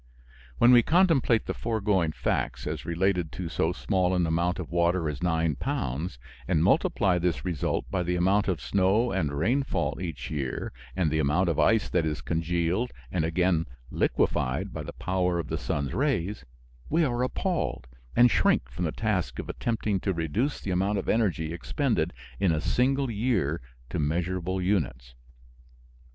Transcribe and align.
When 0.57 0.71
we 0.71 0.81
contemplate 0.81 1.45
the 1.45 1.53
foregoing 1.53 2.13
facts 2.13 2.65
as 2.65 2.87
related 2.87 3.31
to 3.33 3.49
so 3.49 3.71
small 3.71 4.15
an 4.15 4.25
amount 4.25 4.57
of 4.57 4.71
water 4.71 5.07
as 5.07 5.21
nine 5.21 5.57
pounds, 5.57 6.17
and 6.47 6.63
multiply 6.63 7.19
this 7.19 7.45
result 7.45 7.85
by 7.91 8.01
the 8.01 8.15
amount 8.15 8.47
of 8.47 8.59
snow 8.59 9.11
and 9.11 9.31
rainfall 9.31 10.01
each 10.01 10.31
year 10.31 10.73
and 10.95 11.11
the 11.11 11.19
amount 11.19 11.49
of 11.49 11.59
ice 11.59 11.87
that 11.89 12.03
is 12.03 12.23
congealed 12.23 12.89
and 13.11 13.23
again 13.23 13.67
liquefied 13.91 14.73
by 14.73 14.81
the 14.81 14.93
power 14.93 15.37
of 15.37 15.49
the 15.49 15.57
sun's 15.59 15.93
rays, 15.93 16.45
we 16.89 17.03
are 17.03 17.21
appalled, 17.21 17.85
and 18.15 18.31
shrink 18.31 18.71
from 18.71 18.85
the 18.85 18.91
task 18.91 19.37
of 19.37 19.49
attempting 19.49 19.99
to 19.99 20.13
reduce 20.13 20.59
the 20.59 20.71
amount 20.71 20.97
of 20.97 21.07
energy 21.07 21.53
expended 21.53 22.11
in 22.39 22.51
a 22.51 22.59
single 22.59 23.11
year 23.11 23.61
to 23.91 23.99
measurable 23.99 24.59
units. 24.59 25.13